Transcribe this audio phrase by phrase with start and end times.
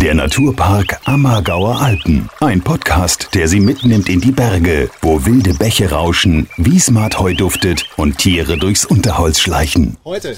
[0.00, 2.30] Der Naturpark Ammergauer Alpen.
[2.38, 8.16] Ein Podcast, der Sie mitnimmt in die Berge, wo wilde Bäche rauschen, Wiesmartheu duftet und
[8.16, 9.96] Tiere durchs Unterholz schleichen.
[10.04, 10.36] Heute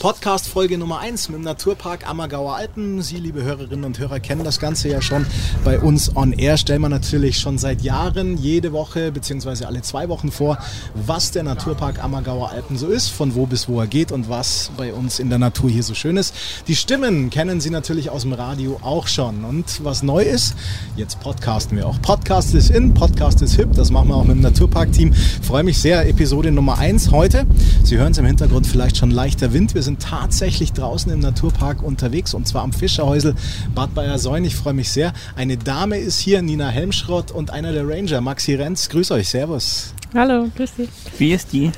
[0.00, 3.02] Podcast Folge Nummer 1 mit dem Naturpark Ammergauer Alpen.
[3.02, 5.26] Sie, liebe Hörerinnen und Hörer, kennen das Ganze ja schon
[5.62, 6.56] bei uns on air.
[6.56, 9.66] Stellen wir natürlich schon seit Jahren jede Woche bzw.
[9.66, 10.56] alle zwei Wochen vor,
[10.94, 14.70] was der Naturpark Ammergauer Alpen so ist, von wo bis wo er geht und was
[14.78, 16.34] bei uns in der Natur hier so schön ist.
[16.66, 19.44] Die Stimmen kennen Sie natürlich aus dem Radio auch schon.
[19.44, 20.54] Und was neu ist,
[20.96, 22.00] jetzt podcasten wir auch.
[22.00, 23.74] Podcast ist in, Podcast ist hip.
[23.74, 25.12] Das machen wir auch mit dem Naturpark-Team.
[25.42, 26.08] Freue mich sehr.
[26.08, 27.44] Episode Nummer 1 heute.
[27.84, 29.74] Sie hören es im Hintergrund vielleicht schon leichter Wind.
[29.74, 33.34] Wir sind sind tatsächlich draußen im Naturpark unterwegs und zwar am Fischerhäusel
[33.74, 34.44] Bad Bayersäun.
[34.44, 35.12] Ich freue mich sehr.
[35.34, 38.88] Eine Dame ist hier, Nina Helmschrott und einer der Ranger, Maxi Renz.
[38.88, 39.92] Grüß euch, Servus.
[40.14, 40.88] Hallo, grüß dich.
[41.18, 41.72] Wie ist die?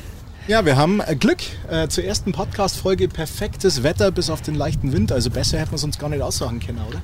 [0.47, 1.39] Ja, wir haben äh, Glück.
[1.71, 5.11] Äh, zur ersten Podcast-Folge perfektes Wetter bis auf den leichten Wind.
[5.11, 7.01] Also besser hätten wir es uns gar nicht aussagen können, oder?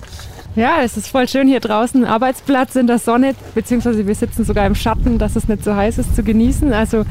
[0.56, 2.05] Ja, es ist voll schön hier draußen.
[2.05, 5.97] Arbeitsplatz in der Sonne, beziehungsweise wir sitzen sogar im Schatten, dass es nicht so heiß
[5.97, 6.75] ist zu genießen.
[6.75, 7.06] Also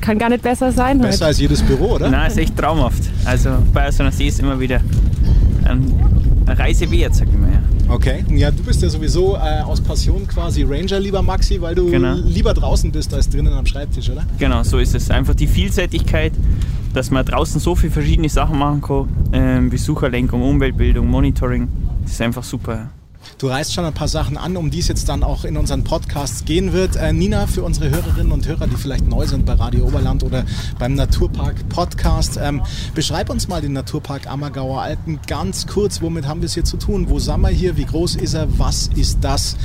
[0.00, 0.98] kann gar nicht besser sein.
[0.98, 1.26] Besser heute.
[1.26, 2.10] als jedes Büro, oder?
[2.10, 3.02] Nein, ist echt traumhaft.
[3.24, 4.80] Also bei so einer See ist immer wieder
[5.64, 7.50] eine Reise wert, sag ich mal.
[7.52, 7.94] Ja.
[7.94, 11.90] Okay, ja, du bist ja sowieso äh, aus Passion quasi Ranger, lieber Maxi, weil du
[11.90, 12.14] genau.
[12.24, 14.24] lieber draußen bist als drinnen am Schreibtisch, oder?
[14.38, 15.10] Genau, so ist es.
[15.10, 16.32] Einfach die Vielseitigkeit,
[16.92, 19.08] dass man draußen so viele verschiedene Sachen machen kann.
[19.32, 21.68] Ähm, Besucherlenkung, Umweltbildung, Monitoring.
[22.02, 22.90] Das ist einfach super.
[23.36, 25.84] Du reißt schon ein paar Sachen an, um die es jetzt dann auch in unseren
[25.84, 26.96] Podcasts gehen wird.
[26.96, 30.44] Äh, Nina, für unsere Hörerinnen und Hörer, die vielleicht neu sind bei Radio Oberland oder
[30.78, 32.62] beim Naturpark Podcast, ähm,
[32.94, 36.00] beschreib uns mal den Naturpark Ammergauer Alpen ganz kurz.
[36.00, 37.10] Womit haben wir es hier zu tun?
[37.10, 37.76] Wo sind wir hier?
[37.76, 38.46] Wie groß ist er?
[38.58, 39.56] Was ist das,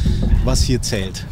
[0.43, 1.25] was hier zählt?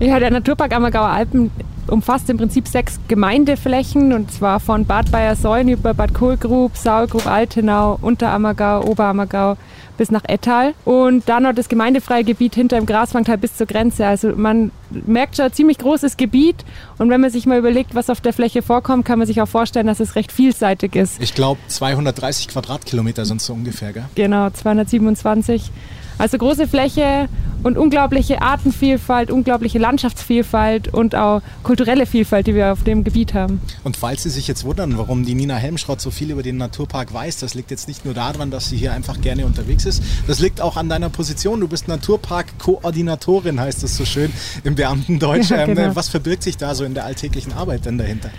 [0.00, 1.50] Ja, der Naturpark Ammergauer Alpen
[1.88, 7.98] umfasst im Prinzip sechs Gemeindeflächen und zwar von Bad Bayersäun über Bad Kohlgrub, Sauergrub, Altenau,
[8.00, 9.56] Unterammergau, Oberammergau
[9.96, 14.06] bis nach Ettal und dann noch das gemeindefreie Gebiet hinter dem Graswangtal bis zur Grenze.
[14.06, 16.64] Also man merkt schon ein ziemlich großes Gebiet
[16.98, 19.48] und wenn man sich mal überlegt, was auf der Fläche vorkommt, kann man sich auch
[19.48, 21.20] vorstellen, dass es recht vielseitig ist.
[21.20, 24.04] Ich glaube 230 Quadratkilometer sind so ungefähr, gell?
[24.14, 25.70] Genau, 227.
[26.18, 27.28] Also große Fläche
[27.62, 33.60] und unglaubliche Artenvielfalt, unglaubliche Landschaftsvielfalt und auch kulturelle Vielfalt, die wir auf dem Gebiet haben.
[33.82, 37.12] Und falls Sie sich jetzt wundern, warum die Nina Helmschrott so viel über den Naturpark
[37.12, 40.02] weiß, das liegt jetzt nicht nur daran, dass sie hier einfach gerne unterwegs ist.
[40.26, 41.60] Das liegt auch an deiner Position.
[41.60, 44.32] Du bist Naturpark-Koordinatorin, heißt das so schön
[44.64, 45.50] im Beamtendeutsch.
[45.56, 45.94] Ja, ähm, genau.
[45.94, 48.30] Was verbirgt sich da so in der alltäglichen Arbeit denn dahinter?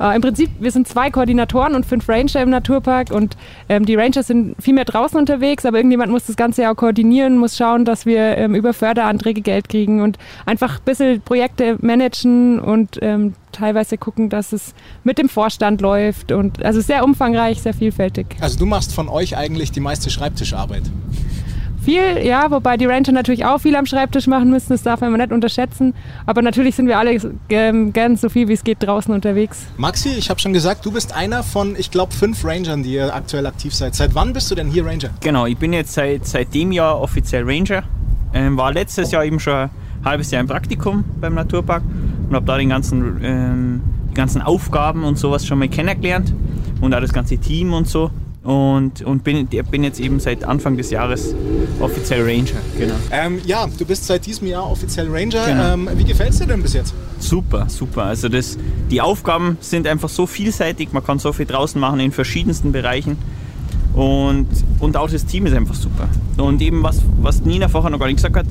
[0.00, 3.36] Äh, Im Prinzip, wir sind zwei Koordinatoren und fünf Ranger im Naturpark und
[3.68, 6.76] ähm, die Rangers sind viel mehr draußen unterwegs, aber irgendjemand muss das Ganze ja auch
[6.76, 11.78] koordinieren, muss schauen, dass wir ähm, über Förderanträge Geld kriegen und einfach ein bisschen Projekte
[11.80, 14.74] managen und ähm, teilweise gucken, dass es
[15.04, 18.26] mit dem Vorstand läuft und also sehr umfangreich, sehr vielfältig.
[18.40, 20.82] Also du machst von euch eigentlich die meiste Schreibtischarbeit?
[21.84, 25.12] Viel, ja, wobei die Ranger natürlich auch viel am Schreibtisch machen müssen, das darf man
[25.12, 25.92] nicht unterschätzen.
[26.24, 29.66] Aber natürlich sind wir alle ähm, gern so viel wie es geht draußen unterwegs.
[29.76, 33.14] Maxi, ich habe schon gesagt, du bist einer von, ich glaube, fünf Rangern, die ihr
[33.14, 33.94] aktuell aktiv seid.
[33.94, 35.10] Seit wann bist du denn hier Ranger?
[35.20, 37.82] Genau, ich bin jetzt seit, seit dem Jahr offiziell Ranger.
[38.32, 39.70] Ähm, war letztes Jahr eben schon ein
[40.06, 41.82] halbes Jahr im Praktikum beim Naturpark
[42.28, 46.32] und habe da den ganzen, ähm, die ganzen Aufgaben und sowas schon mal kennengelernt
[46.80, 48.10] und auch das ganze Team und so
[48.44, 51.34] und, und bin, bin jetzt eben seit Anfang des Jahres
[51.80, 52.60] offiziell Ranger.
[52.78, 52.94] Genau.
[53.10, 55.46] Ähm, ja, du bist seit diesem Jahr offiziell Ranger.
[55.46, 55.72] Genau.
[55.72, 56.94] Ähm, wie gefällt es dir denn bis jetzt?
[57.18, 58.04] Super, super.
[58.04, 58.58] Also das,
[58.90, 63.16] die Aufgaben sind einfach so vielseitig, man kann so viel draußen machen in verschiedensten Bereichen.
[63.94, 66.08] Und, und auch das Team ist einfach super.
[66.36, 68.46] Und eben was, was Nina vorher noch gar nicht gesagt hat,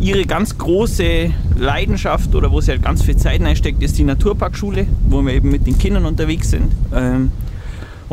[0.00, 4.88] ihre ganz große Leidenschaft oder wo sie halt ganz viel Zeit einsteckt, ist die Naturparkschule,
[5.08, 6.72] wo wir eben mit den Kindern unterwegs sind.
[6.92, 7.30] Ähm,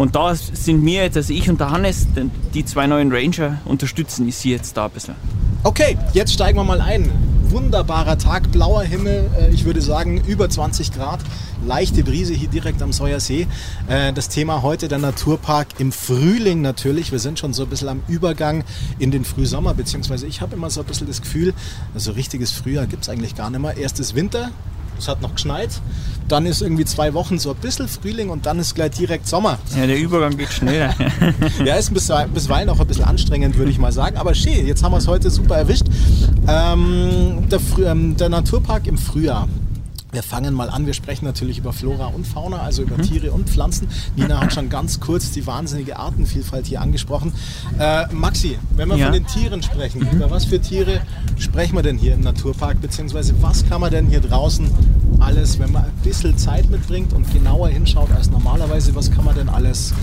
[0.01, 2.07] und da sind wir jetzt, also ich und der Hannes,
[2.55, 5.13] die zwei neuen Ranger, unterstützen ich sie jetzt da ein bisschen.
[5.63, 7.11] Okay, jetzt steigen wir mal ein.
[7.49, 11.19] Wunderbarer Tag, blauer Himmel, äh, ich würde sagen über 20 Grad,
[11.67, 13.45] leichte Brise hier direkt am Säuersee.
[13.87, 17.11] Äh, das Thema heute der Naturpark im Frühling natürlich.
[17.11, 18.63] Wir sind schon so ein bisschen am Übergang
[18.97, 21.53] in den Frühsommer, beziehungsweise ich habe immer so ein bisschen das Gefühl,
[21.93, 23.77] also richtiges Frühjahr gibt es eigentlich gar nicht mehr.
[23.77, 24.49] Erstes Winter,
[25.01, 25.69] es hat noch geschneit.
[26.27, 29.59] Dann ist irgendwie zwei Wochen so ein bisschen Frühling und dann ist gleich direkt Sommer.
[29.77, 30.93] Ja, der Übergang geht schneller.
[31.65, 34.17] ja, ist bisweilen auch ein bisschen anstrengend, würde ich mal sagen.
[34.17, 35.85] Aber schön, jetzt haben wir es heute super erwischt.
[36.47, 39.47] Ähm, der, ähm, der Naturpark im Frühjahr.
[40.11, 40.85] Wir fangen mal an.
[40.85, 43.03] Wir sprechen natürlich über Flora und Fauna, also über mhm.
[43.03, 43.87] Tiere und Pflanzen.
[44.17, 47.31] Nina hat schon ganz kurz die wahnsinnige Artenvielfalt hier angesprochen.
[47.79, 49.05] Äh, Maxi, wenn wir ja.
[49.05, 50.17] von den Tieren sprechen, mhm.
[50.17, 50.99] über was für Tiere
[51.37, 52.81] sprechen wir denn hier im Naturpark?
[52.81, 54.69] Beziehungsweise was kann man denn hier draußen
[55.19, 59.35] alles, wenn man ein bisschen Zeit mitbringt und genauer hinschaut als normalerweise, was kann man
[59.35, 59.93] denn alles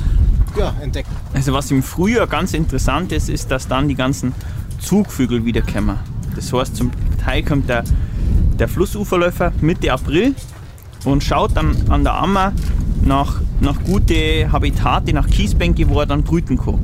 [0.56, 1.10] ja, entdecken.
[1.34, 4.32] Also was im Frühjahr ganz interessant ist, ist, dass dann die ganzen
[4.80, 5.98] Zugvögel wiederkommen.
[6.34, 7.84] Das heißt, zum Teil kommt der,
[8.58, 10.34] der Flussuferläufer Mitte April
[11.04, 12.52] und schaut dann an der Ammer
[13.04, 16.80] nach, nach gute Habitate, nach Kiesbänke, wo er dann brüten kann.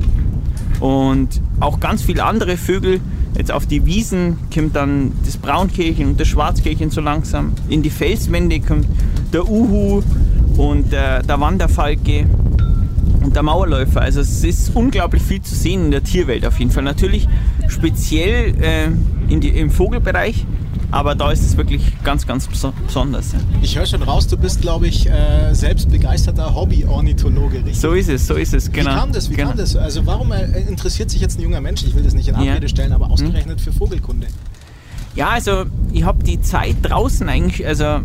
[0.79, 2.99] Und auch ganz viele andere Vögel,
[3.37, 7.53] jetzt auf die Wiesen kommt dann das Braunkehlchen und das Schwarzkehlchen so langsam.
[7.69, 8.87] In die Felswände kommt
[9.33, 10.01] der Uhu
[10.57, 12.25] und der, der Wanderfalke
[13.23, 14.01] und der Mauerläufer.
[14.01, 16.83] Also es ist unglaublich viel zu sehen in der Tierwelt auf jeden Fall.
[16.83, 17.27] Natürlich
[17.67, 20.45] speziell äh, die, im Vogelbereich,
[20.91, 23.33] aber da ist es wirklich ganz, ganz besonders.
[23.33, 23.39] Ja.
[23.61, 27.79] Ich höre schon raus, du bist, glaube ich, äh, selbst begeisterter Hobby-Ornithologe, richtig?
[27.79, 28.91] So ist es, so ist es, genau.
[28.91, 29.29] Wie kam das?
[29.29, 29.49] Wie genau.
[29.49, 29.75] kam das?
[29.75, 32.61] Also warum äh, interessiert sich jetzt ein junger Mensch, ich will das nicht in Abrede
[32.61, 32.67] Ja.
[32.67, 34.27] stellen, aber ausgerechnet für Vogelkunde?
[35.15, 37.99] Ja, also ich habe die Zeit draußen eigentlich, also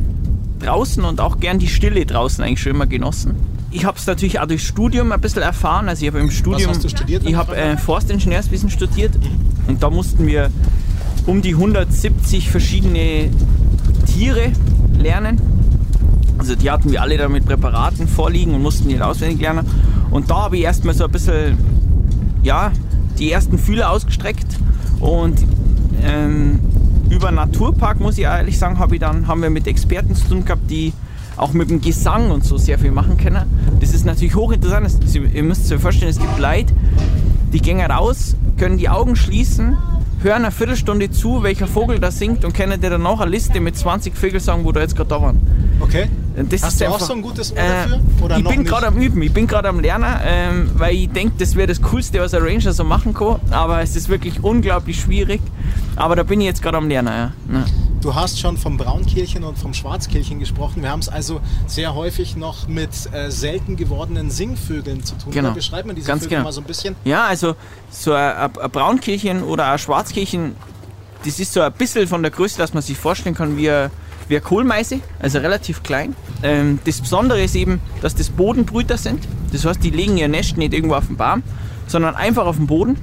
[0.60, 3.34] draußen und auch gern die Stille draußen eigentlich schon immer genossen.
[3.72, 5.88] Ich habe es natürlich auch durch Studium ein bisschen erfahren.
[5.88, 7.76] Also ich habe im Studium, hast du studiert, ich habe äh?
[7.76, 9.12] Forstingenieurswesen studiert
[9.68, 10.50] und da mussten wir
[11.30, 13.30] um die 170 verschiedene
[14.12, 14.50] Tiere
[14.98, 15.40] lernen.
[16.38, 19.64] Also die hatten wir alle da mit Präparaten vorliegen und mussten die auswendig lernen.
[20.10, 21.56] Und da habe ich erstmal so ein bisschen,
[22.42, 22.72] ja,
[23.20, 24.58] die ersten Fühler ausgestreckt
[24.98, 25.38] und
[26.02, 26.58] ähm,
[27.10, 30.44] über Naturpark, muss ich ehrlich sagen, habe ich dann, haben wir mit Experten zu tun
[30.44, 30.92] gehabt, die
[31.36, 33.44] auch mit dem Gesang und so sehr viel machen können.
[33.78, 35.04] Das ist natürlich hochinteressant.
[35.04, 36.74] Das, ihr müsst euch vorstellen, es gibt Leute,
[37.52, 39.76] die gehen raus, können die Augen schließen,
[40.22, 43.61] hören eine Viertelstunde zu, welcher Vogel da singt und können dir dann noch eine Liste
[43.61, 45.38] mit 20 Vögeln sagen, wo da jetzt gerade da waren.
[45.81, 46.08] Okay.
[46.49, 48.00] Das Hast ist du auch einfach- so ein gutes Ohr Äh, dafür?
[48.22, 51.34] Oder ich bin gerade am Üben, ich bin gerade am Lernen, ähm, weil ich denke,
[51.38, 53.40] das wäre das Coolste, was ein Ranger so machen kann.
[53.50, 55.40] Aber es ist wirklich unglaublich schwierig.
[55.96, 57.08] Aber da bin ich jetzt gerade am Lernen.
[57.12, 57.32] Ja.
[57.58, 57.64] Ja.
[58.00, 60.82] Du hast schon vom Braunkehlchen und vom Schwarzkehlchen gesprochen.
[60.82, 65.32] Wir haben es also sehr häufig noch mit äh, selten gewordenen Singvögeln zu tun.
[65.32, 65.52] Genau.
[65.52, 66.44] Beschreib mal diese Ganz Vögel genau.
[66.44, 66.97] mal so ein bisschen.
[67.05, 67.56] Ja, also
[67.91, 70.56] so ein, Braunkehlchen oder ein Schwarzkehlchen,
[71.26, 73.70] das ist so ein bisschen von der Größe, dass man sich vorstellen kann wie
[74.31, 76.14] wie eine Kohlmeise, also relativ klein.
[76.44, 79.26] Ähm, das Besondere ist eben, dass das Bodenbrüter sind.
[79.52, 81.43] Das heißt, die legen ihr Nest nicht irgendwo auf dem Baum,
[81.88, 82.97] sondern einfach auf dem Boden.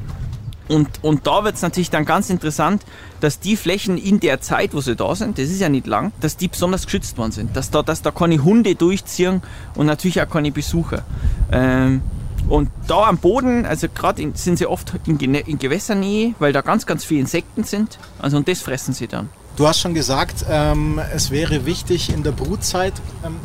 [0.67, 2.83] Und, und da wird es natürlich dann ganz interessant,
[3.19, 6.11] dass die Flächen in der Zeit, wo sie da sind, das ist ja nicht lang,
[6.19, 7.55] dass die besonders geschützt worden sind.
[7.55, 9.41] Dass da, dass da keine Hunde durchziehen
[9.75, 11.03] und natürlich auch keine Besucher.
[11.51, 12.01] Ähm,
[12.49, 16.85] und da am Boden, also gerade sind sie oft in, in Gewässernähe, weil da ganz,
[16.85, 17.99] ganz viele Insekten sind.
[18.19, 19.29] Also und das fressen sie dann.
[19.57, 22.93] Du hast schon gesagt, ähm, es wäre wichtig in der Brutzeit,
[23.25, 23.37] ähm,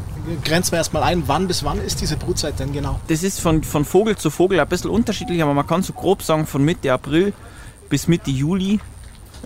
[0.44, 3.00] grenzen wir erstmal ein, wann bis wann ist diese Brutzeit denn genau?
[3.08, 6.22] Das ist von, von Vogel zu Vogel ein bisschen unterschiedlich, aber man kann so grob
[6.22, 7.32] sagen, von Mitte April
[7.88, 8.78] bis Mitte Juli.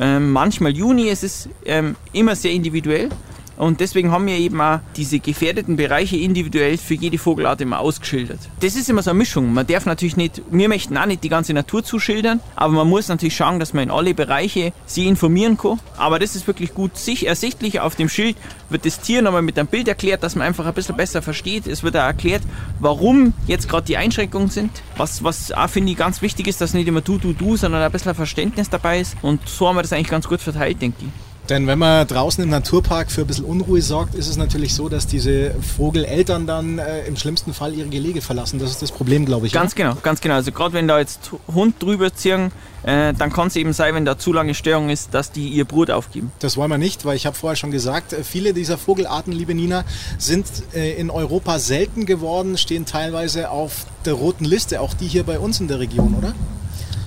[0.01, 3.11] Ähm, manchmal Juni, es ist ähm, immer sehr individuell.
[3.57, 8.39] Und deswegen haben wir eben auch diese gefährdeten Bereiche individuell für jede Vogelart immer ausgeschildert.
[8.61, 9.53] Das ist immer so eine Mischung.
[9.53, 13.09] Man darf natürlich nicht, wir möchten auch nicht die ganze Natur zuschildern, aber man muss
[13.09, 15.81] natürlich schauen, dass man in alle Bereiche sie informieren kann.
[15.97, 17.81] Aber das ist wirklich gut sich ersichtlich.
[17.81, 18.37] Auf dem Schild
[18.69, 21.67] wird das Tier nochmal mit einem Bild erklärt, dass man einfach ein bisschen besser versteht.
[21.67, 22.43] Es wird auch erklärt,
[22.79, 24.71] warum jetzt gerade die Einschränkungen sind.
[24.97, 27.83] Was, was auch finde ich ganz wichtig ist, dass nicht immer du, du, du, sondern
[27.83, 29.17] ein bisschen Verständnis dabei ist.
[29.23, 31.26] Und so haben wir das eigentlich ganz gut verteilt, denke ich.
[31.49, 34.89] Denn wenn man draußen im Naturpark für ein bisschen Unruhe sorgt, ist es natürlich so,
[34.89, 38.59] dass diese Vogeleltern dann äh, im schlimmsten Fall ihre Gelege verlassen.
[38.59, 39.53] Das ist das Problem, glaube ich.
[39.53, 40.35] Ganz genau, ganz genau.
[40.35, 42.51] Also gerade wenn da jetzt Hund drüber ziehen,
[42.83, 45.65] äh, dann kann es eben sein, wenn da zu lange Störung ist, dass die ihr
[45.65, 46.33] Brut aufgeben.
[46.41, 49.55] Das wollen wir nicht, weil ich habe vorher schon gesagt, äh, viele dieser Vogelarten, liebe
[49.55, 49.85] Nina,
[50.19, 55.23] sind äh, in Europa selten geworden, stehen teilweise auf der roten Liste, auch die hier
[55.23, 56.35] bei uns in der Region, oder?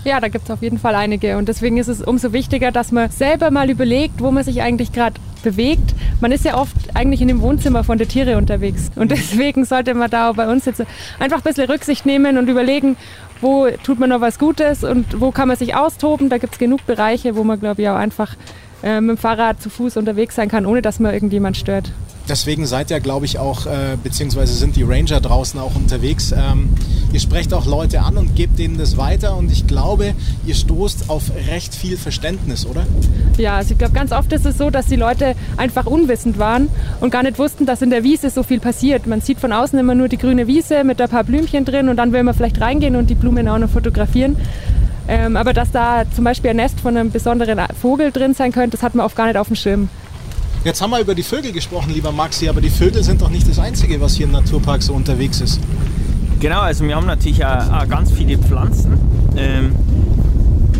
[0.06, 1.38] Ja, da gibt es auf jeden Fall einige.
[1.38, 4.92] Und deswegen ist es umso wichtiger, dass man selber mal überlegt, wo man sich eigentlich
[4.94, 5.94] gerade bewegt.
[6.22, 8.90] Man ist ja oft eigentlich in dem Wohnzimmer von der Tiere unterwegs.
[8.96, 10.84] Und deswegen sollte man da bei uns jetzt
[11.20, 12.98] einfach ein bisschen Rücksicht nehmen und überlegen,
[13.42, 16.30] wo tut man noch was Gutes und wo kann man sich austoben.
[16.30, 18.36] Da gibt es genug Bereiche, wo man, glaube ich, auch einfach
[18.84, 21.92] äh, mit dem Fahrrad zu Fuß unterwegs sein kann, ohne dass man irgendjemand stört.
[22.28, 26.32] Deswegen seid ihr, glaube ich, auch, äh, beziehungsweise sind die Ranger draußen auch unterwegs.
[26.32, 26.70] Ähm,
[27.12, 30.14] ihr sprecht auch Leute an und gebt denen das weiter und ich glaube,
[30.46, 32.86] ihr stoßt auf recht viel Verständnis, oder?
[33.38, 36.70] Ja, also ich glaube, ganz oft ist es so, dass die Leute einfach unwissend waren
[37.00, 39.08] und gar nicht wussten, dass in der Wiese so viel passiert.
[39.08, 41.98] Man sieht von außen immer nur die grüne Wiese mit ein paar Blümchen drin und
[41.98, 44.36] dann will man vielleicht reingehen und die Blumen auch noch fotografieren.
[45.08, 48.78] Ähm, aber dass da zum Beispiel ein Nest von einem besonderen Vogel drin sein könnte,
[48.78, 49.90] das hat man oft gar nicht auf dem Schirm.
[50.66, 53.48] Jetzt haben wir über die Vögel gesprochen, lieber Maxi, aber die Vögel sind doch nicht
[53.48, 55.60] das Einzige, was hier im Naturpark so unterwegs ist.
[56.40, 58.94] Genau, also wir haben natürlich auch, auch ganz viele Pflanzen.
[59.36, 59.76] Ähm,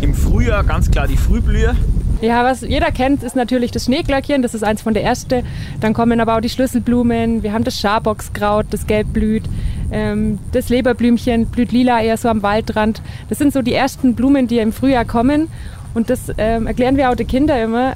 [0.00, 1.74] Im Frühjahr ganz klar die Frühblüher.
[2.22, 5.44] Ja, was jeder kennt, ist natürlich das Schneeglöckchen, das ist eins von der ersten.
[5.80, 9.44] Dann kommen aber auch die Schlüsselblumen, wir haben das Schaboxkraut, das gelb blüht.
[9.90, 13.02] Ähm, das Leberblümchen blüht lila eher so am Waldrand.
[13.28, 15.48] Das sind so die ersten Blumen, die im Frühjahr kommen.
[15.94, 17.94] Und das ähm, erklären wir auch den Kindern immer.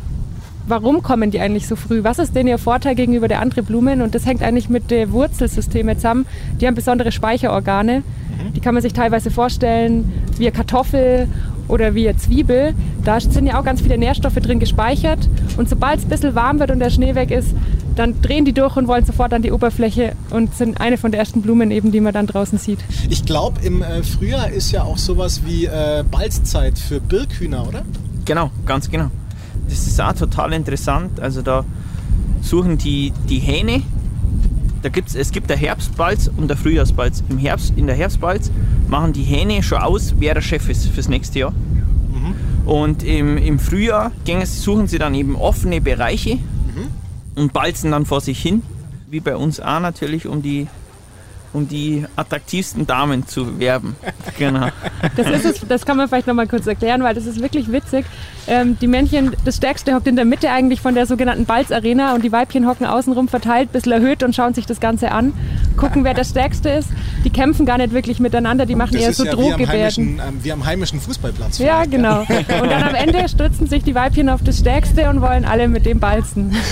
[0.67, 2.05] Warum kommen die eigentlich so früh?
[2.05, 4.01] Was ist denn ihr Vorteil gegenüber der anderen Blumen?
[4.01, 6.27] Und das hängt eigentlich mit den Wurzelsystemen zusammen.
[6.61, 8.03] Die haben besondere Speicherorgane.
[8.55, 11.29] Die kann man sich teilweise vorstellen wie eine Kartoffel
[11.69, 12.75] oder wie eine Zwiebel.
[13.05, 15.29] Da sind ja auch ganz viele Nährstoffe drin gespeichert.
[15.57, 17.55] Und sobald es ein bisschen warm wird und der Schnee weg ist,
[17.97, 21.21] dann drehen die durch und wollen sofort an die Oberfläche und sind eine von der
[21.21, 22.81] ersten Blumen eben, die man dann draußen sieht.
[23.09, 27.83] Ich glaube, im äh, Frühjahr ist ja auch sowas wie äh, Balzzeit für Birkhühner, oder?
[28.25, 29.11] Genau, ganz genau.
[29.69, 31.21] Das ist auch total interessant.
[31.21, 31.65] Also da
[32.43, 33.83] suchen die, die Hähne,
[34.83, 37.25] da gibt's, es gibt der Herbstbalz und der Frühjahrsbalz.
[37.29, 38.51] Im Herbst, in der Herbstbalz
[38.89, 41.53] machen die Hähne schon aus, wer der Chef ist fürs nächste Jahr.
[42.67, 44.11] Und im, im Frühjahr
[44.45, 46.39] suchen sie dann eben offene Bereiche
[47.35, 48.63] und balzen dann vor sich hin,
[49.11, 50.67] wie bei uns auch natürlich, um die,
[51.55, 53.97] um die attraktivsten Damen zu werben.
[54.39, 54.69] Genau.
[55.17, 58.05] Das, ist es, das kann man vielleicht nochmal kurz erklären, weil das ist wirklich witzig.
[58.47, 62.25] Ähm, die Männchen, das Stärkste hockt in der Mitte eigentlich von der sogenannten Balzarena und
[62.25, 65.33] die Weibchen hocken außenrum verteilt, ein bisschen erhöht und schauen sich das Ganze an,
[65.77, 66.89] gucken, wer der Stärkste ist.
[67.25, 69.41] Die kämpfen gar nicht wirklich miteinander, die machen Das eher ist so ja wie am,
[69.51, 69.81] Drohgebärden.
[69.81, 71.59] heimischen, ähm, wie am heimischen Fußballplatz.
[71.59, 72.21] Ja, genau.
[72.21, 75.87] Und dann am Ende stützen sich die Weibchen auf das Stärkste und wollen alle mit
[75.87, 76.55] dem balzen.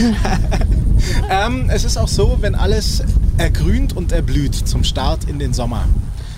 [1.29, 3.03] Ähm, es ist auch so, wenn alles
[3.39, 5.85] ergrünt und erblüht zum Start in den Sommer,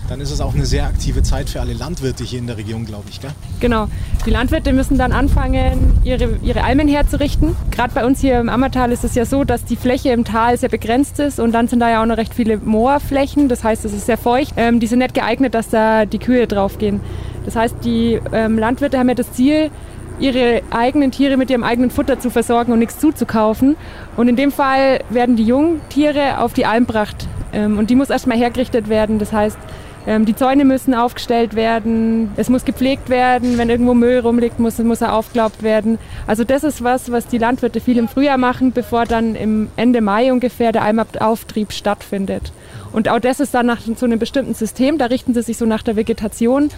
[0.09, 2.85] dann ist es auch eine sehr aktive Zeit für alle Landwirte hier in der Region,
[2.85, 3.21] glaube ich.
[3.21, 3.31] Gell?
[3.61, 3.89] Genau.
[4.27, 7.57] Die Landwirte müssen dann anfangen, ihre, ihre Almen herzurichten.
[7.71, 10.59] Gerade bei uns hier im Ammertal ist es ja so, dass die Fläche im Tal
[10.59, 13.49] sehr begrenzt ist und dann sind da ja auch noch recht viele Moorflächen.
[13.49, 14.53] Das heißt, es ist sehr feucht.
[14.57, 17.01] Ähm, die sind nicht geeignet, dass da die Kühe draufgehen.
[17.47, 19.71] Das heißt, die ähm, Landwirte haben ja das Ziel,
[20.19, 23.77] ihre eigenen Tiere mit ihrem eigenen Futter zu versorgen und nichts zuzukaufen.
[24.17, 27.27] Und in dem Fall werden die Jungtiere auf die Alm gebracht.
[27.53, 29.19] Ähm, und die muss erstmal hergerichtet werden.
[29.19, 29.59] Das heißt,
[30.07, 34.79] ähm, die Zäune müssen aufgestellt werden, es muss gepflegt werden, wenn irgendwo Müll rumliegt, muss,
[34.79, 35.99] muss er aufgeglaubt werden.
[36.27, 40.03] Also das ist was, was die Landwirte viel im Frühjahr machen, bevor dann im Ende
[40.03, 42.53] Mai ungefähr der Almauftrieb stattfindet.
[42.93, 45.65] Und auch das ist dann nach so einem bestimmten System, da richten sie sich so
[45.65, 46.69] nach der Vegetation.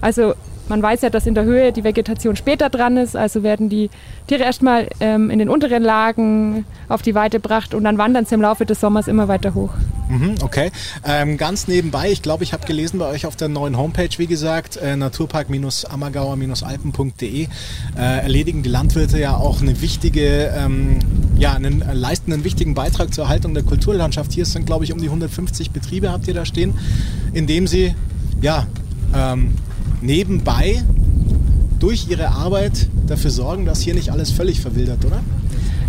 [0.00, 0.34] Also
[0.68, 3.90] man weiß ja, dass in der Höhe die Vegetation später dran ist, also werden die
[4.26, 8.34] Tiere erstmal ähm, in den unteren Lagen auf die Weide gebracht und dann wandern sie
[8.34, 9.70] im Laufe des Sommers immer weiter hoch.
[10.08, 10.70] Mhm, okay.
[11.04, 14.26] Ähm, ganz nebenbei, ich glaube, ich habe gelesen bei euch auf der neuen Homepage, wie
[14.26, 17.48] gesagt, äh, naturpark-ammergauer-alpen.de, äh,
[17.96, 21.00] erledigen die Landwirte ja auch eine wichtige, ähm,
[21.36, 24.32] ja, einen, äh, leisten einen wichtigen Beitrag zur Erhaltung der Kulturlandschaft.
[24.32, 26.74] Hier sind, glaube ich, um die 150 Betriebe habt ihr da stehen,
[27.32, 27.94] indem sie,
[28.40, 28.68] ja,
[29.14, 29.54] ähm,
[30.06, 30.82] nebenbei
[31.78, 35.20] durch ihre Arbeit dafür sorgen, dass hier nicht alles völlig verwildert, oder?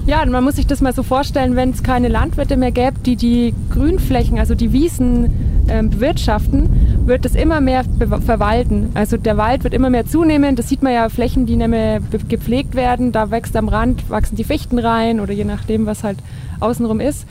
[0.06, 3.18] Ja, man muss sich das mal so vorstellen, wenn es keine Landwirte mehr gäbe, die
[3.18, 7.84] die Grünflächen, also die Wiesen ähm, bewirtschaften, wird es immer mehr
[8.26, 8.90] verwalten.
[8.94, 10.56] Also der Wald wird immer mehr zunehmen.
[10.56, 13.12] Das sieht man ja Flächen, die nicht mehr gepflegt werden.
[13.12, 16.20] Da wächst am Rand, wachsen die Fichten rein oder je nachdem, was halt
[16.62, 17.26] außenrum ist.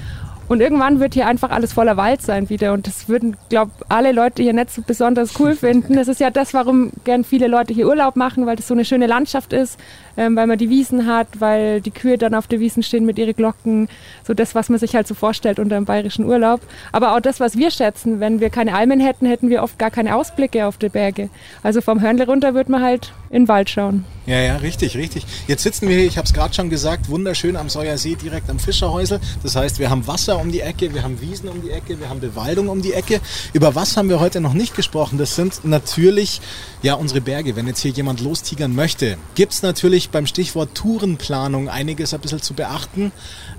[0.48, 2.72] Und irgendwann wird hier einfach alles voller Wald sein wieder.
[2.72, 5.94] Und das würden, glaube alle Leute hier nicht so besonders cool finden.
[5.96, 8.84] Das ist ja das, warum gern viele Leute hier Urlaub machen, weil das so eine
[8.84, 9.78] schöne Landschaft ist,
[10.16, 13.18] ähm, weil man die Wiesen hat, weil die Kühe dann auf der Wiesen stehen mit
[13.18, 13.88] ihren Glocken.
[14.26, 16.60] So das, was man sich halt so vorstellt unter einem bayerischen Urlaub.
[16.92, 19.90] Aber auch das, was wir schätzen, wenn wir keine Almen hätten, hätten wir oft gar
[19.90, 21.28] keine Ausblicke auf die Berge.
[21.62, 24.04] Also vom Hörnle runter würde man halt in den Wald schauen.
[24.26, 25.24] Ja, ja, richtig, richtig.
[25.46, 28.58] Jetzt sitzen wir hier, ich habe es gerade schon gesagt, wunderschön am Säuersee, direkt am
[28.58, 29.20] Fischerhäusel.
[29.42, 32.08] Das heißt, wir haben Wasser um die Ecke, wir haben Wiesen um die Ecke, wir
[32.08, 33.20] haben Bewaldung um die Ecke.
[33.52, 35.18] Über was haben wir heute noch nicht gesprochen?
[35.18, 36.40] Das sind natürlich
[36.82, 37.54] ja unsere Berge.
[37.54, 42.42] Wenn jetzt hier jemand lostigern möchte, gibt es natürlich beim Stichwort Tourenplanung einiges ein bisschen
[42.42, 43.12] zu beachten.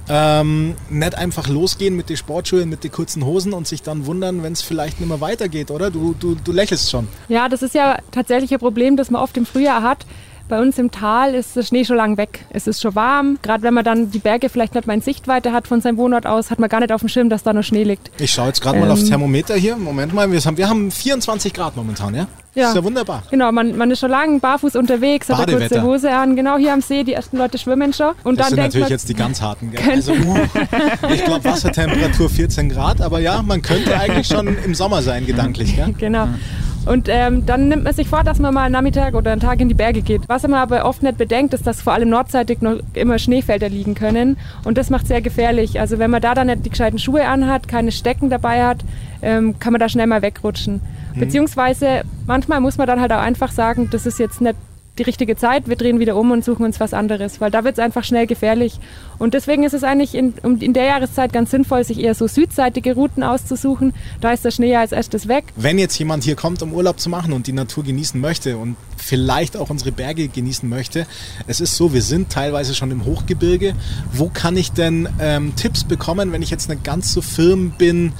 [0.10, 4.44] Ähm, nicht einfach losgehen mit den Sportschuhen, mit den kurzen Hosen und sich dann wundern,
[4.44, 5.92] wenn es vielleicht nicht mehr weitergeht, oder?
[5.92, 7.08] Du, du, du lächelst schon.
[7.28, 10.06] Ja, das ist ja tatsächlich ein Problem, das man oft im Frühjahr hat.
[10.50, 12.46] Bei uns im Tal ist der Schnee schon lang weg.
[12.52, 13.38] Es ist schon warm.
[13.42, 16.26] Gerade wenn man dann die Berge vielleicht nicht mal in Sichtweite hat von seinem Wohnort
[16.26, 18.12] aus, hat man gar nicht auf dem Schirm, dass da noch Schnee liegt.
[18.20, 19.76] Ich schaue jetzt gerade mal aufs Thermometer hier.
[19.76, 22.28] Moment mal, wir haben, wir haben 24 Grad momentan, ja?
[22.56, 22.70] Ja.
[22.70, 23.24] Ist ja wunderbar.
[23.30, 25.84] Genau, man, man ist schon lang barfuß unterwegs, hat eine kurze.
[25.84, 26.36] Hose an.
[26.36, 28.16] Genau hier am See, die ersten Leute schwimmen schon.
[28.24, 29.70] Und Das dann sind natürlich man, jetzt die ganz harten.
[29.70, 29.82] Gell?
[29.88, 30.40] Also, uh,
[31.14, 35.76] ich glaube, Wassertemperatur 14 Grad, aber ja, man könnte eigentlich schon im Sommer sein, gedanklich.
[35.76, 35.94] Gell?
[35.98, 36.30] Genau.
[36.88, 39.60] Und ähm, dann nimmt man sich vor, dass man mal einen Nachmittag oder einen Tag
[39.60, 40.22] in die Berge geht.
[40.28, 43.94] Was man aber oft nicht bedenkt, ist, dass vor allem nordseitig noch immer Schneefelder liegen
[43.96, 44.38] können.
[44.64, 45.80] Und das macht sehr gefährlich.
[45.80, 48.86] Also wenn man da dann nicht die gescheiten Schuhe anhat, keine Stecken dabei hat,
[49.22, 50.82] ähm, kann man da schnell mal wegrutschen.
[51.16, 54.56] Beziehungsweise manchmal muss man dann halt auch einfach sagen, das ist jetzt nicht
[55.00, 57.78] die richtige Zeit, wir drehen wieder um und suchen uns was anderes, weil da wird
[57.78, 58.80] es einfach schnell gefährlich.
[59.18, 62.96] Und deswegen ist es eigentlich in, in der Jahreszeit ganz sinnvoll, sich eher so südseitige
[62.96, 63.94] Routen auszusuchen.
[64.22, 65.46] Da ist der Schnee ja als erstes weg.
[65.56, 68.76] Wenn jetzt jemand hier kommt, um Urlaub zu machen und die Natur genießen möchte und
[68.98, 71.08] vielleicht auch unsere Berge genießen möchte,
[71.48, 73.74] es ist so, wir sind teilweise schon im Hochgebirge.
[74.14, 78.14] Wo kann ich denn ähm, Tipps bekommen, wenn ich jetzt nicht ganz so firm bin?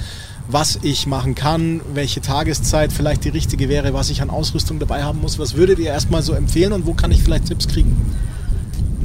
[0.48, 5.02] Was ich machen kann, welche Tageszeit vielleicht die richtige wäre, was ich an Ausrüstung dabei
[5.04, 5.38] haben muss.
[5.38, 7.96] Was würdet ihr erstmal so empfehlen und wo kann ich vielleicht Tipps kriegen?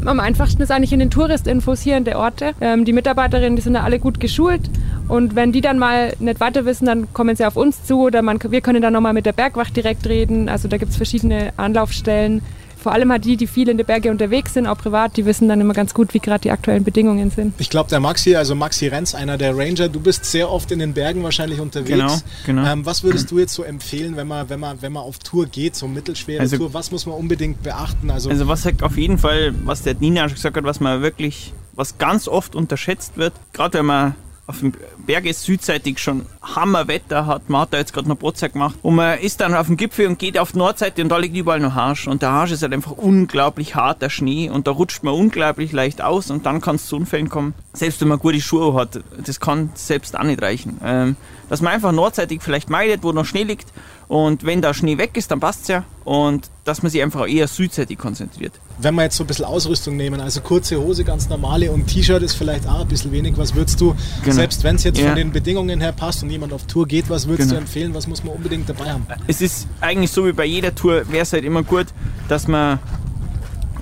[0.06, 2.54] Am einfachsten ist eigentlich in den Touristinfos hier in der Orte.
[2.60, 4.70] Ähm, die Mitarbeiterinnen, die sind ja alle gut geschult.
[5.08, 8.22] Und wenn die dann mal nicht weiter wissen, dann kommen sie auf uns zu oder
[8.22, 10.50] man, wir können dann nochmal mit der Bergwacht direkt reden.
[10.50, 12.42] Also da gibt es verschiedene Anlaufstellen
[12.84, 15.48] vor allem halt die, die viel in den Bergen unterwegs sind, auch privat, die wissen
[15.48, 17.54] dann immer ganz gut, wie gerade die aktuellen Bedingungen sind.
[17.58, 20.80] Ich glaube, der Maxi, also Maxi Renz, einer der Ranger, du bist sehr oft in
[20.80, 21.90] den Bergen wahrscheinlich unterwegs.
[21.90, 22.66] Genau, genau.
[22.66, 25.46] Ähm, was würdest du jetzt so empfehlen, wenn man, wenn man, wenn man auf Tour
[25.46, 28.12] geht, so mittelschwere also, Tour, was muss man unbedingt beachten?
[28.12, 31.02] Also, also was halt auf jeden Fall, was der Nina schon gesagt hat, was man
[31.02, 34.74] wirklich, was ganz oft unterschätzt wird, gerade wenn man auf dem
[35.06, 37.50] Berg ist südseitig schon Hammerwetter hat.
[37.50, 38.76] Man hat da jetzt gerade noch Prozeit gemacht.
[38.82, 41.36] Und man ist dann auf dem Gipfel und geht auf die Nordseite und da liegt
[41.36, 42.08] überall noch Harsch.
[42.08, 46.02] Und der Harsch ist halt einfach unglaublich harter Schnee und da rutscht man unglaublich leicht
[46.02, 47.54] aus und dann kann es zu Unfällen kommen.
[47.72, 50.80] Selbst wenn man gute Schuhe hat, das kann selbst auch nicht reichen.
[50.84, 51.16] Ähm,
[51.54, 53.68] dass man einfach nordseitig vielleicht meidet, wo noch Schnee liegt
[54.08, 55.84] und wenn da Schnee weg ist, dann passt es ja.
[56.04, 58.54] Und dass man sich einfach eher südseitig konzentriert.
[58.80, 62.24] Wenn wir jetzt so ein bisschen Ausrüstung nehmen, also kurze Hose, ganz normale und T-Shirt
[62.24, 63.38] ist vielleicht auch ein bisschen wenig.
[63.38, 64.34] Was würdest du, genau.
[64.36, 65.06] selbst wenn es jetzt ja.
[65.06, 67.60] von den Bedingungen her passt und jemand auf Tour geht, was würdest genau.
[67.60, 67.94] du empfehlen?
[67.94, 69.06] Was muss man unbedingt dabei haben?
[69.28, 71.86] Es ist eigentlich so wie bei jeder Tour, wäre es halt immer gut,
[72.30, 72.80] dass man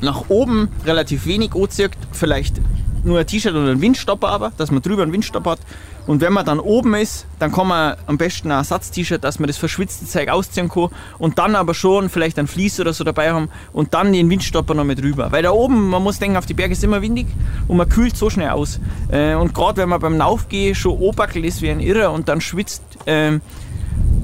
[0.02, 2.58] nach oben relativ wenig anzieht, vielleicht
[3.04, 5.60] nur ein T-Shirt und einen Windstopper aber, dass man drüber einen Windstopper hat.
[6.08, 9.48] Und wenn man dann oben ist, dann kann man am besten ein Ersatz-T-Shirt, dass man
[9.48, 10.90] das verschwitzte Zeug ausziehen kann
[11.20, 14.74] und dann aber schon vielleicht ein Vlies oder so dabei haben und dann den Windstopper
[14.74, 15.32] noch mit rüber.
[15.32, 17.28] Weil da oben, man muss denken, auf die Berge ist immer windig
[17.68, 18.80] und man kühlt so schnell aus.
[19.12, 22.42] Äh, und gerade wenn man beim Laufgehen schon obackelt ist wie ein Irrer und dann
[22.42, 23.42] schwitzt, ähm,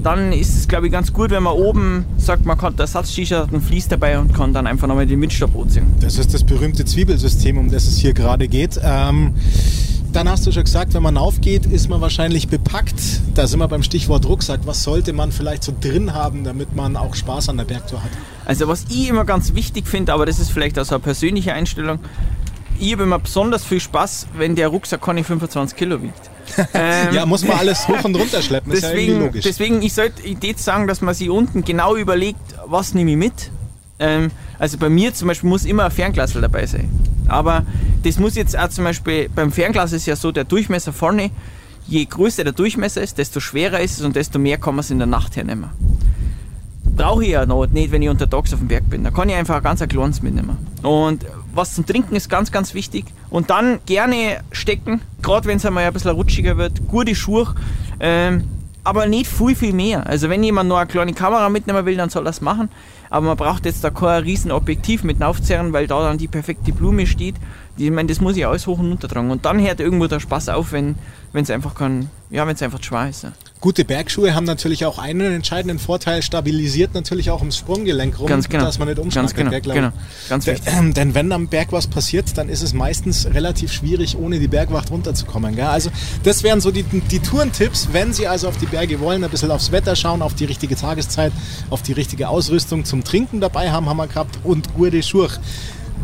[0.08, 3.60] dann ist es, glaube ich, ganz gut, wenn man oben sagt, man kann Ersatz-T-Shirt ein
[3.60, 5.86] Vlies dabei und kann dann einfach nochmal den Windstopp anziehen.
[6.00, 8.80] Das ist das berühmte Zwiebelsystem, um das es hier gerade geht.
[8.82, 9.34] Ähm,
[10.14, 12.94] dann hast du schon gesagt, wenn man aufgeht, ist man wahrscheinlich bepackt.
[13.34, 14.60] Da sind wir beim Stichwort Rucksack.
[14.64, 18.10] Was sollte man vielleicht so drin haben, damit man auch Spaß an der Bergtour hat?
[18.46, 21.52] Also was ich immer ganz wichtig finde, aber das ist vielleicht auch so eine persönliche
[21.52, 21.98] Einstellung,
[22.80, 26.30] ich habe immer besonders viel Spaß, wenn der Rucksack keine 25 Kilo wiegt.
[26.74, 29.44] Ähm, ja, muss man alles hoch und runter schleppen, deswegen, ja logisch.
[29.44, 33.50] Deswegen, ich sollte jetzt sagen, dass man sich unten genau überlegt, was nehme ich mit.
[33.98, 36.88] Ähm, also bei mir zum Beispiel muss immer ein Fernglas dabei sein.
[37.28, 37.64] Aber
[38.02, 41.30] das muss jetzt auch zum Beispiel, beim Fernglas ist ja so, der Durchmesser vorne,
[41.86, 44.90] je größer der Durchmesser ist, desto schwerer ist es und desto mehr kann man es
[44.90, 45.70] in der Nacht hernehmen.
[46.96, 49.04] Brauche ich ja noch nicht, wenn ich untertags auf dem Berg bin.
[49.04, 50.56] Da kann ich einfach ein ganz kleines mitnehmen.
[50.82, 51.24] Und
[51.58, 53.04] was zum Trinken ist ganz, ganz wichtig.
[53.28, 56.88] Und dann gerne stecken, gerade wenn es einmal ein bisschen rutschiger wird.
[56.88, 57.54] Gute Schuhe.
[58.00, 58.48] Ähm,
[58.84, 60.06] aber nicht viel, viel mehr.
[60.06, 62.70] Also wenn jemand nur eine kleine Kamera mitnehmen will, dann soll das machen.
[63.10, 66.72] Aber man braucht jetzt da kein riesen Objektiv mit aufzerren, weil da dann die perfekte
[66.72, 67.34] Blume steht.
[67.76, 69.30] Ich meine, das muss ich alles hoch und runter tragen.
[69.30, 70.96] Und dann hört irgendwo der Spaß auf, wenn
[71.34, 73.26] es einfach kein, ja, wenn es schwer ist.
[73.60, 78.64] Gute Bergschuhe haben natürlich auch einen entscheidenden Vorteil, stabilisiert natürlich auch ums Sprunggelenk rum, genau.
[78.64, 79.34] dass man nicht umschneidet.
[79.34, 79.92] Ganz genau, genau.
[80.28, 80.72] Ganz wichtig.
[80.72, 84.46] Denn, denn wenn am Berg was passiert, dann ist es meistens relativ schwierig, ohne die
[84.46, 85.56] Bergwacht runterzukommen.
[85.56, 85.66] Gell?
[85.66, 85.90] Also
[86.22, 89.50] das wären so die, die Tourentipps, wenn Sie also auf die Berge wollen, ein bisschen
[89.50, 91.32] aufs Wetter schauen, auf die richtige Tageszeit,
[91.68, 95.30] auf die richtige Ausrüstung zum Trinken dabei haben, haben wir gehabt und gute Schuhe.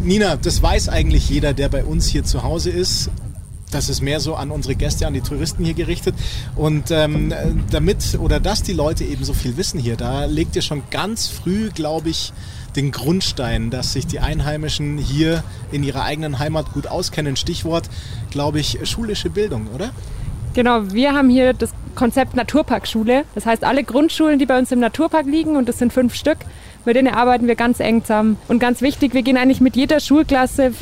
[0.03, 3.11] Nina, das weiß eigentlich jeder, der bei uns hier zu Hause ist.
[3.75, 6.15] Das ist mehr so an unsere Gäste, an die Touristen hier gerichtet.
[6.55, 7.35] Und ähm,
[7.73, 11.27] damit oder dass die Leute eben so viel wissen hier, da legt ihr schon ganz
[11.27, 12.33] früh, glaube ich,
[12.77, 17.35] den Grundstein, dass sich die Einheimischen hier in ihrer eigenen Heimat gut auskennen.
[17.35, 17.91] Stichwort,
[18.31, 19.91] glaube ich, schulische Bildung, oder?
[20.55, 23.25] Genau, wir haben hier das Konzept Naturparkschule.
[23.35, 26.39] Das heißt, alle Grundschulen, die bei uns im Naturpark liegen, und das sind fünf Stück,
[26.85, 28.37] mit denen arbeiten wir ganz eng zusammen.
[28.47, 30.73] Und ganz wichtig, wir gehen eigentlich mit jeder Schulklasse,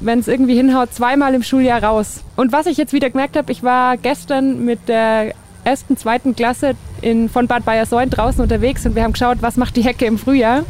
[0.00, 2.22] wenn es irgendwie hinhaut, zweimal im Schuljahr raus.
[2.36, 6.74] Und was ich jetzt wieder gemerkt habe, ich war gestern mit der ersten, zweiten Klasse
[7.00, 10.18] in, von Bad Bayersäun draußen unterwegs und wir haben geschaut, was macht die Hecke im
[10.18, 10.64] Frühjahr.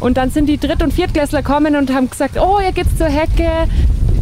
[0.00, 3.08] Und dann sind die Dritt- und Viertklässler kommen und haben gesagt, oh, ihr geht's zur
[3.08, 3.68] Hecke,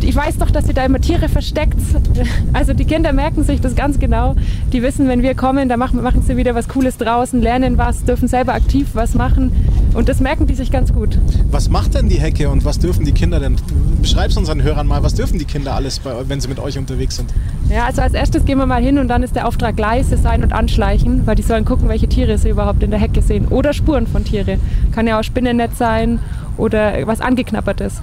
[0.02, 1.76] ich weiß doch, dass ihr da immer Tiere versteckt.
[2.52, 4.34] Also die Kinder merken sich das ganz genau.
[4.72, 8.04] Die wissen, wenn wir kommen, da machen, machen sie wieder was Cooles draußen, lernen was,
[8.04, 9.52] dürfen selber aktiv was machen.
[9.96, 11.18] Und das merken die sich ganz gut.
[11.50, 13.56] Was macht denn die Hecke und was dürfen die Kinder denn?
[14.02, 16.76] Beschreib es unseren Hörern mal, was dürfen die Kinder alles, bei, wenn sie mit euch
[16.76, 17.32] unterwegs sind?
[17.70, 20.42] Ja, also als erstes gehen wir mal hin und dann ist der Auftrag leise sein
[20.42, 23.48] und anschleichen, weil die sollen gucken, welche Tiere sie überhaupt in der Hecke sehen.
[23.48, 24.58] Oder Spuren von Tiere.
[24.92, 26.18] Kann ja auch Spinnennetz sein
[26.58, 28.02] oder was angeknappertes.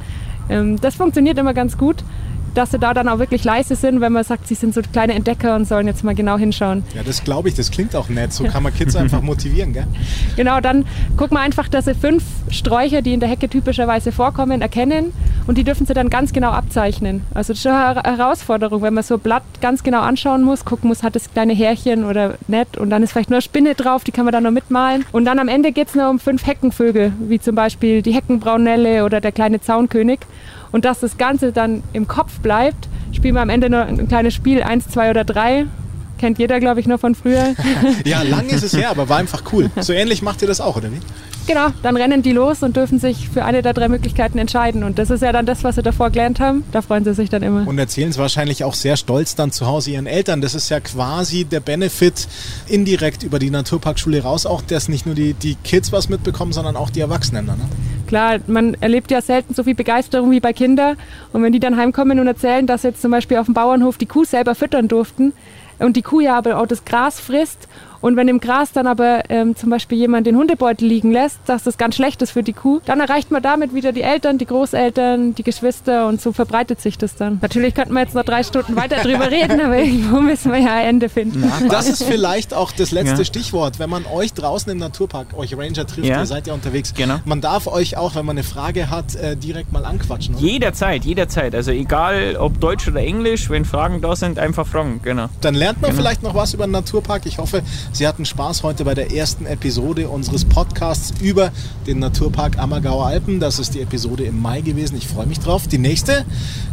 [0.50, 2.04] Ähm, das funktioniert immer ganz gut
[2.54, 5.14] dass sie da dann auch wirklich leise sind, wenn man sagt, sie sind so kleine
[5.14, 6.84] Entdecker und sollen jetzt mal genau hinschauen.
[6.96, 8.34] Ja, das glaube ich, das klingt auch nett.
[8.34, 9.88] So kann man Kids einfach motivieren, gell?
[10.36, 10.86] Genau, dann
[11.18, 15.14] gucken wir einfach, dass sie fünf Sträucher, die in der Hecke typischerweise vorkommen, erkennen
[15.48, 17.22] und die dürfen sie dann ganz genau abzeichnen.
[17.34, 20.66] Also das ist schon eine Herausforderung, wenn man so ein Blatt ganz genau anschauen muss,
[20.66, 23.76] gucken muss, hat es kleine Härchen oder nicht und dann ist vielleicht nur eine Spinne
[23.76, 25.06] drauf, die kann man dann noch mitmalen.
[25.12, 29.06] Und dann am Ende geht es nur um fünf Heckenvögel, wie zum Beispiel die Heckenbraunelle
[29.06, 30.20] oder der kleine Zaunkönig.
[30.74, 34.34] Und dass das Ganze dann im Kopf bleibt, spielen wir am Ende noch ein kleines
[34.34, 35.66] Spiel, eins, zwei oder drei.
[36.18, 37.54] Kennt jeder, glaube ich, noch von früher.
[38.06, 39.70] ja, lang ist es her, aber war einfach cool.
[39.80, 41.00] So ähnlich macht ihr das auch, oder wie?
[41.46, 44.84] Genau, dann rennen die los und dürfen sich für eine der drei Möglichkeiten entscheiden.
[44.84, 46.64] Und das ist ja dann das, was sie davor gelernt haben.
[46.72, 47.68] Da freuen sie sich dann immer.
[47.68, 50.40] Und erzählen es wahrscheinlich auch sehr stolz dann zu Hause ihren Eltern.
[50.40, 52.30] Das ist ja quasi der Benefit
[52.68, 56.78] indirekt über die Naturparkschule raus, auch dass nicht nur die, die Kids was mitbekommen, sondern
[56.78, 57.46] auch die Erwachsenen.
[57.46, 57.58] Ne?
[58.08, 60.98] Klar, man erlebt ja selten so viel Begeisterung wie bei Kindern.
[61.32, 64.06] Und wenn die dann heimkommen und erzählen, dass jetzt zum Beispiel auf dem Bauernhof die
[64.06, 65.34] Kuh selber füttern durften
[65.80, 67.68] und die Kuh ja aber auch das Gras frisst
[68.04, 71.64] und wenn im Gras dann aber ähm, zum Beispiel jemand den Hundebeutel liegen lässt, dass
[71.64, 74.46] das ganz schlecht ist für die Kuh, dann erreicht man damit wieder die Eltern, die
[74.46, 77.40] Großeltern, die Geschwister und so verbreitet sich das dann.
[77.42, 80.74] Natürlich könnten wir jetzt noch drei Stunden weiter drüber reden, aber irgendwo müssen wir ja
[80.74, 81.50] ein Ende finden.
[81.70, 83.24] Das ist vielleicht auch das letzte ja.
[83.24, 83.80] Stichwort.
[83.80, 86.20] Wenn man euch draußen im Naturpark, euch Ranger trifft, ja.
[86.20, 87.22] ihr seid ja unterwegs, genau.
[87.24, 90.36] man darf euch auch, wenn man eine Frage hat, äh, direkt mal anquatschen.
[90.36, 90.44] Oder?
[90.44, 91.56] Jederzeit, jederzeit.
[91.56, 95.00] Also egal ob Deutsch oder Englisch, wenn Fragen da sind, einfach fragen.
[95.04, 95.28] Genau.
[95.40, 96.02] Dann lernt man genau.
[96.02, 97.26] vielleicht noch was über den Naturpark.
[97.28, 101.52] Ich hoffe, Sie hatten Spaß heute bei der ersten Episode unseres Podcasts über
[101.86, 103.40] den Naturpark Ammergauer Alpen.
[103.40, 104.98] Das ist die Episode im Mai gewesen.
[104.98, 105.68] Ich freue mich drauf.
[105.68, 106.26] Die nächste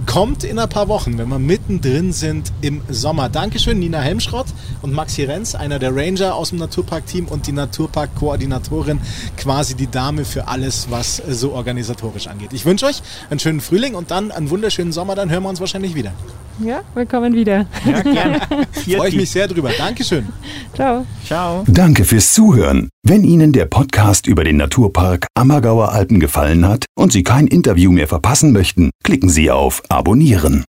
[0.07, 3.29] kommt in ein paar Wochen, wenn wir mittendrin sind im Sommer.
[3.29, 4.47] Dankeschön, Nina Helmschrott
[4.81, 8.99] und Maxi Renz, einer der Ranger aus dem Naturpark-Team und die Naturpark-Koordinatorin,
[9.37, 12.55] quasi die Dame für alles, was so organisatorisch angeht.
[12.55, 15.17] Ich wünsche euch einen schönen Frühling und dann einen wunderschönen Sommer.
[15.17, 16.13] Dann hören wir uns wahrscheinlich wieder.
[16.61, 17.67] Ja, willkommen wieder.
[17.85, 18.41] Ja, gerne.
[18.73, 19.71] Freue ich mich sehr drüber.
[19.77, 20.27] Dankeschön.
[20.75, 21.07] Ciao.
[21.25, 21.65] Ciao.
[21.69, 22.89] Danke fürs Zuhören.
[23.07, 27.93] Wenn Ihnen der Podcast über den Naturpark Ammergauer Alpen gefallen hat und Sie kein Interview
[27.93, 30.65] mehr verpassen möchten, klicken Sie auf Abonnieren.